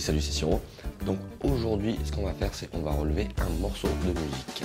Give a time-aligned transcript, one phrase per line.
[0.00, 0.60] salut c'est Siro.
[1.04, 4.64] Donc aujourd'hui ce qu'on va faire c'est qu'on va relever un morceau de musique.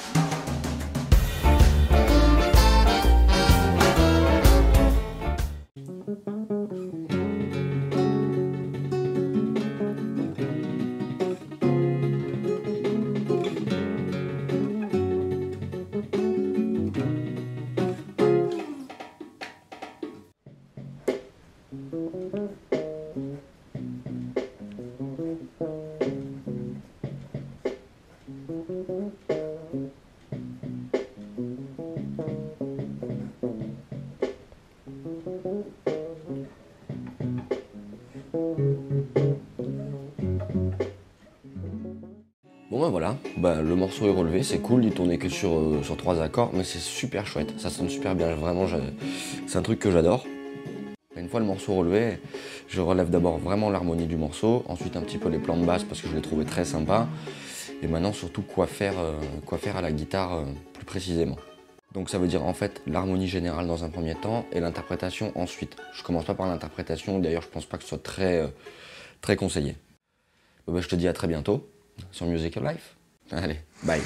[38.34, 38.40] Bon
[42.80, 46.22] ben voilà, ben, le morceau est relevé, c'est cool, il tournait que sur, euh, trois
[46.22, 48.66] accords, mais c'est super chouette, ça sonne super bien, vraiment,
[49.48, 50.26] c'est un truc que j'adore.
[51.18, 52.20] Une fois le morceau relevé,
[52.70, 55.84] je relève d'abord vraiment l'harmonie du morceau, ensuite un petit peu les plans de basse
[55.84, 57.10] parce que je les trouvais très sympas,
[57.84, 61.36] et maintenant surtout quoi faire, euh, quoi faire à la guitare euh, plus précisément.
[61.94, 65.76] Donc ça veut dire en fait l'harmonie générale dans un premier temps et l'interprétation ensuite.
[65.94, 68.52] Je commence pas par l'interprétation, d'ailleurs je pense pas que ce soit très,
[69.22, 69.76] très conseillé.
[70.68, 71.70] Ben, je te dis à très bientôt
[72.12, 72.96] sur Musical Life.
[73.32, 74.02] Allez, bye.